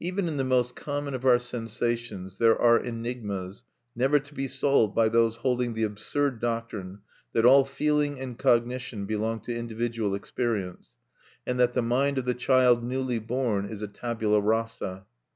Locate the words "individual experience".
9.56-10.96